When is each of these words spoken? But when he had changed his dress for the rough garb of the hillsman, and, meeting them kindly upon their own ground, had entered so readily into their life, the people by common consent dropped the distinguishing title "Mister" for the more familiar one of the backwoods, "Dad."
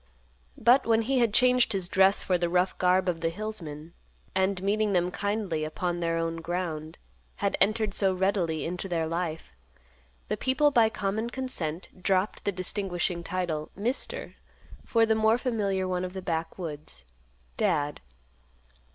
But 0.57 0.87
when 0.87 1.03
he 1.03 1.19
had 1.19 1.31
changed 1.31 1.73
his 1.73 1.87
dress 1.87 2.23
for 2.23 2.35
the 2.35 2.49
rough 2.49 2.75
garb 2.79 3.07
of 3.07 3.21
the 3.21 3.29
hillsman, 3.29 3.93
and, 4.33 4.59
meeting 4.63 4.93
them 4.93 5.11
kindly 5.11 5.63
upon 5.63 5.99
their 5.99 6.17
own 6.17 6.37
ground, 6.37 6.97
had 7.35 7.55
entered 7.61 7.93
so 7.93 8.11
readily 8.11 8.65
into 8.65 8.89
their 8.89 9.05
life, 9.05 9.53
the 10.27 10.37
people 10.37 10.71
by 10.71 10.89
common 10.89 11.29
consent 11.29 12.01
dropped 12.01 12.45
the 12.45 12.51
distinguishing 12.51 13.23
title 13.23 13.69
"Mister" 13.75 14.37
for 14.83 15.05
the 15.05 15.13
more 15.13 15.37
familiar 15.37 15.87
one 15.87 16.03
of 16.03 16.13
the 16.13 16.21
backwoods, 16.23 17.05
"Dad." 17.55 18.01